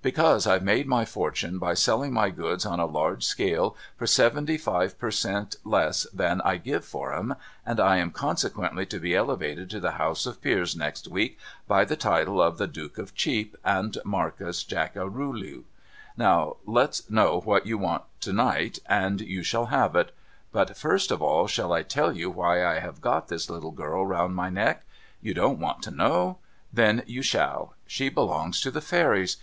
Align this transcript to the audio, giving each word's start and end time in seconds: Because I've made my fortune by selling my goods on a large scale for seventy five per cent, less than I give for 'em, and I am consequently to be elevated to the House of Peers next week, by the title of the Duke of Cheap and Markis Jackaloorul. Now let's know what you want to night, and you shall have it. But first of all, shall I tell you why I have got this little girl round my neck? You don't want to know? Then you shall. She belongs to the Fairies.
Because 0.00 0.46
I've 0.46 0.62
made 0.62 0.86
my 0.86 1.04
fortune 1.04 1.58
by 1.58 1.74
selling 1.74 2.10
my 2.14 2.30
goods 2.30 2.64
on 2.64 2.80
a 2.80 2.86
large 2.86 3.22
scale 3.22 3.76
for 3.98 4.06
seventy 4.06 4.56
five 4.56 4.98
per 4.98 5.10
cent, 5.10 5.56
less 5.62 6.04
than 6.10 6.40
I 6.40 6.56
give 6.56 6.86
for 6.86 7.12
'em, 7.12 7.34
and 7.66 7.78
I 7.78 7.98
am 7.98 8.10
consequently 8.10 8.86
to 8.86 8.98
be 8.98 9.14
elevated 9.14 9.68
to 9.68 9.80
the 9.80 9.90
House 10.00 10.24
of 10.24 10.40
Peers 10.40 10.74
next 10.74 11.06
week, 11.06 11.38
by 11.68 11.84
the 11.84 11.96
title 11.96 12.40
of 12.40 12.56
the 12.56 12.66
Duke 12.66 12.96
of 12.96 13.14
Cheap 13.14 13.58
and 13.62 13.98
Markis 14.06 14.64
Jackaloorul. 14.64 15.64
Now 16.16 16.56
let's 16.64 17.10
know 17.10 17.42
what 17.44 17.66
you 17.66 17.76
want 17.76 18.04
to 18.20 18.32
night, 18.32 18.78
and 18.86 19.20
you 19.20 19.42
shall 19.42 19.66
have 19.66 19.94
it. 19.96 20.14
But 20.50 20.78
first 20.78 21.10
of 21.10 21.20
all, 21.20 21.46
shall 21.46 21.74
I 21.74 21.82
tell 21.82 22.10
you 22.16 22.30
why 22.30 22.64
I 22.64 22.78
have 22.78 23.02
got 23.02 23.28
this 23.28 23.50
little 23.50 23.70
girl 23.70 24.06
round 24.06 24.34
my 24.34 24.48
neck? 24.48 24.86
You 25.20 25.34
don't 25.34 25.60
want 25.60 25.82
to 25.82 25.90
know? 25.90 26.38
Then 26.72 27.02
you 27.06 27.20
shall. 27.20 27.74
She 27.86 28.08
belongs 28.08 28.62
to 28.62 28.70
the 28.70 28.80
Fairies. 28.80 29.36